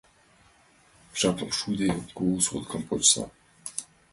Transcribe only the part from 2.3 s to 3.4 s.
сходкым почса.